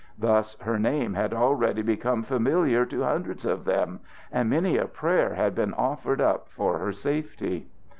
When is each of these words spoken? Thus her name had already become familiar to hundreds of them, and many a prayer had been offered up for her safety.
Thus 0.17 0.55
her 0.61 0.79
name 0.79 1.13
had 1.13 1.31
already 1.31 1.83
become 1.83 2.23
familiar 2.23 2.87
to 2.87 3.03
hundreds 3.03 3.45
of 3.45 3.65
them, 3.65 3.99
and 4.31 4.49
many 4.49 4.75
a 4.75 4.87
prayer 4.87 5.35
had 5.35 5.53
been 5.53 5.75
offered 5.75 6.19
up 6.19 6.49
for 6.49 6.79
her 6.79 6.91
safety. 6.91 7.69